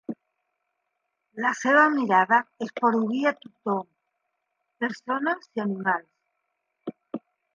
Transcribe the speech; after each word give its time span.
La 1.45 1.51
seva 1.59 1.83
mirada 1.97 2.39
esporuguia 2.67 3.35
tothom, 3.43 3.85
persones 4.85 5.45
i 5.59 5.65
animals. 5.67 7.25